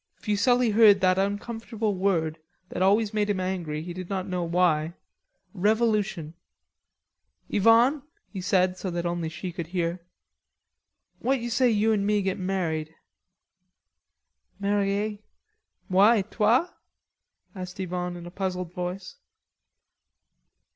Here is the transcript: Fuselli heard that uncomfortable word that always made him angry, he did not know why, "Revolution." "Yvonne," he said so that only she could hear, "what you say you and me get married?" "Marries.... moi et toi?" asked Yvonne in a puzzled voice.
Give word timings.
Fuselli 0.15 0.71
heard 0.71 0.99
that 1.01 1.19
uncomfortable 1.19 1.93
word 1.93 2.39
that 2.69 2.81
always 2.81 3.13
made 3.13 3.29
him 3.29 3.39
angry, 3.39 3.83
he 3.83 3.93
did 3.93 4.09
not 4.09 4.27
know 4.27 4.43
why, 4.43 4.95
"Revolution." 5.53 6.33
"Yvonne," 7.49 8.01
he 8.27 8.41
said 8.41 8.79
so 8.79 8.89
that 8.89 9.05
only 9.05 9.29
she 9.29 9.51
could 9.51 9.67
hear, 9.67 10.03
"what 11.19 11.39
you 11.39 11.51
say 11.51 11.69
you 11.69 11.91
and 11.91 12.07
me 12.07 12.23
get 12.23 12.39
married?" 12.39 12.95
"Marries.... 14.59 15.19
moi 15.87 16.13
et 16.13 16.31
toi?" 16.31 16.65
asked 17.53 17.79
Yvonne 17.79 18.15
in 18.17 18.25
a 18.25 18.31
puzzled 18.31 18.73
voice. 18.73 19.17